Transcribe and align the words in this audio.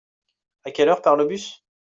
À 0.63 0.71
quelle 0.71 0.89
heure 0.89 1.03
part 1.03 1.15
le 1.15 1.27
bus? 1.27 1.63